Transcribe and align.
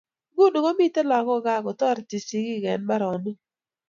Nguni 0.33 0.59
komito 0.65 1.01
lagok 1.11 1.41
kaa 1.45 1.63
ko 1.65 1.71
tareti 1.79 2.17
sigik 2.27 2.65
eng 2.71 2.81
mbaronik 2.83 3.37